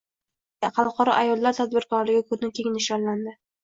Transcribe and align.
Buxoroda 0.65 0.71
xalqaro 0.85 1.15
ayollar 1.19 1.59
tadbirkorligi 1.61 2.27
kuni 2.35 2.55
keng 2.59 2.77
nishonlandi 2.81 3.41